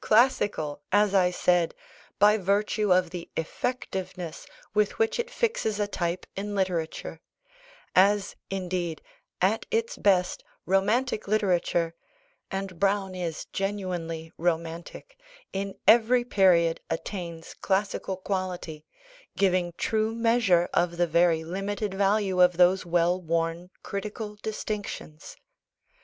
[0.00, 1.74] classical, as I said,
[2.20, 7.20] by virtue of the effectiveness with which it fixes a type in literature;
[7.92, 9.02] as, indeed,
[9.40, 11.96] at its best, romantic literature
[12.48, 15.18] (and Browne is genuinely romantic)
[15.52, 18.86] in every period attains classical quality,
[19.36, 25.36] giving true measure of the very limited value of those well worn critical distinctions.